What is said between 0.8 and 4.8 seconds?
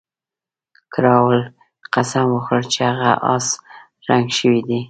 کراول قسم وخوړ چې هغه اس رنګ شوی دی.